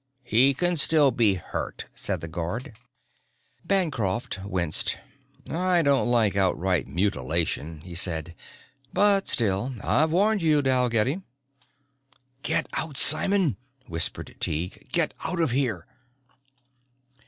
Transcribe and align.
"He 0.23 0.55
can 0.55 0.77
still 0.77 1.11
be 1.11 1.35
hurt," 1.35 1.85
said 1.93 2.21
the 2.21 2.27
guard. 2.27 2.73
Bancroft 3.63 4.43
winced. 4.43 4.97
"I 5.47 5.83
don't 5.83 6.09
like 6.09 6.35
outright 6.35 6.87
mutilation," 6.87 7.81
he 7.81 7.93
said. 7.93 8.33
"But 8.91 9.27
still 9.27 9.75
I've 9.83 10.09
warned 10.09 10.41
you, 10.41 10.63
Dalgetty." 10.63 11.21
"Get 12.41 12.65
out, 12.73 12.97
Simon," 12.97 13.57
whispered 13.85 14.35
Tighe. 14.39 14.87
"_Get 14.91 15.11
out 15.23 15.39
of 15.39 15.51
here. 15.51 15.85